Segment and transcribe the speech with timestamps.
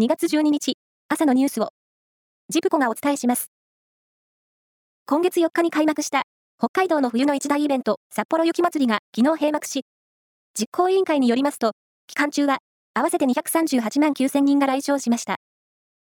[0.00, 0.78] 2月12日、
[1.08, 1.70] 朝のニュースを、
[2.48, 3.50] ジプコがお伝えします。
[5.06, 6.22] 今月4日に開幕した、
[6.56, 9.82] 北海道の冬の一大イベント、札幌雪まつりが昨日閉幕し、
[10.56, 11.72] 実行委員会によりますと、
[12.06, 12.58] 期間中は、
[12.94, 15.38] 合わせて238万9000人が来場しました。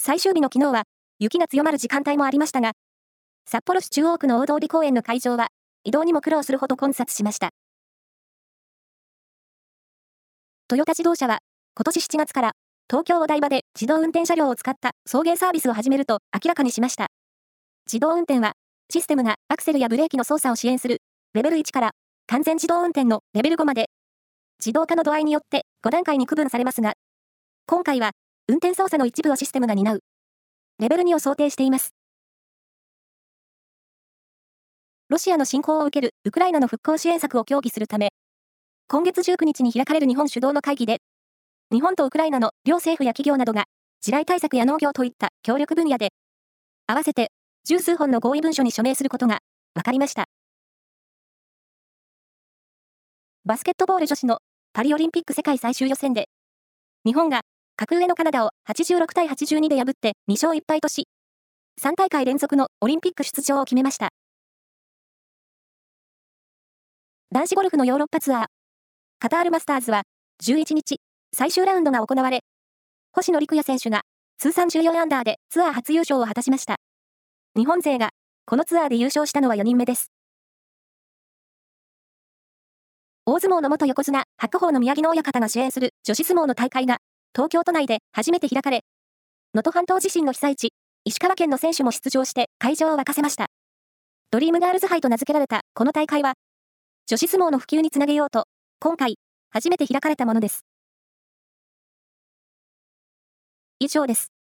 [0.00, 0.84] 最終日の昨日は、
[1.18, 2.74] 雪が強まる時間帯もありましたが、
[3.48, 5.48] 札幌市中央区の大通公園の会場は、
[5.82, 7.50] 移動にも苦労するほど混雑しました。
[10.68, 11.40] トヨタ自動車は、
[11.74, 12.52] 今年7月から
[12.92, 17.06] 東京お台場で自動運転車両を使った送迎サービスを始めると明らかにしました。
[17.86, 18.52] 自動運転は、
[18.92, 20.98] システムがアクセルやブレーキの操作を支援する
[21.32, 21.92] レベル1から
[22.26, 23.86] 完全自動運転のレベル5まで、
[24.60, 26.92] 自動化の度合いによって5段階に区分されますが、
[27.66, 28.10] 今回は
[28.46, 30.00] 運転操作の一部をシステムが担う
[30.78, 31.94] レベル2を想定しています。
[35.08, 38.10] ロシアの侵攻を受けるウクライナの復興支援策を協議するため、
[38.86, 40.98] 今月19日に開かれる日本主導の会議で、
[41.72, 43.64] 日本とウクライナの両政府や企業などが、
[44.02, 46.10] 地雷対策や農業といった協力分野で、
[46.86, 47.30] 合わせて
[47.64, 49.38] 十数本の合意文書に署名することが
[49.72, 50.26] 分かりました。
[53.46, 54.40] バスケットボール女子の
[54.74, 56.28] パリオリンピック世界最終予選で、
[57.06, 57.40] 日本が
[57.74, 61.08] 格上のカナダを86対82で破って2勝1敗とし、
[61.80, 64.10] 3大会連続のオリンピック出場を決めました。
[67.30, 68.44] 男子ゴルフのヨーロッパツアー、
[69.20, 70.02] カタールマスターズは
[70.42, 70.98] 11日、
[71.34, 72.40] 最終ラウンドが行われ、
[73.12, 74.02] 星野陸也選手が
[74.38, 76.76] 通算14アンダーでツアー初優勝を果たしました。
[77.56, 78.10] 日本勢が
[78.44, 80.12] このツアーで優勝したのは4人目です。
[83.24, 86.98] 大相撲の元横綱、白鵬の宮城野親方が支援する女子相撲の大会が
[87.34, 88.82] 東京都内で初めて開かれ、
[89.54, 90.72] 能登半島地震の被災地、
[91.04, 93.46] 石川県の選手も出場して会場を沸かせました。
[94.30, 96.34] ドリームガールズ杯と名付けられたこの大会は、
[97.06, 98.44] 女子相撲の普及につなげようと、
[98.80, 99.16] 今回、
[99.50, 100.64] 初めて開かれたものです。
[103.82, 104.31] 以上です。